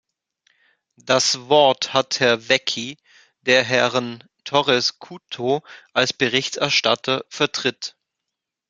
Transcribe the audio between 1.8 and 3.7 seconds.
hat Herr Vecchi, der